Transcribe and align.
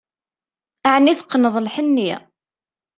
Ɛni 0.93 1.13
teqqneḍ 1.19 1.55
lḥenni? 1.65 2.11